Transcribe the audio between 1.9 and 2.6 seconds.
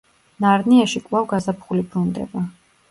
ბრუნდება.